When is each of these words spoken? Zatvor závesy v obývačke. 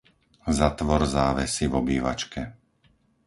Zatvor 0.59 1.01
závesy 1.15 1.65
v 1.67 1.73
obývačke. 1.81 2.41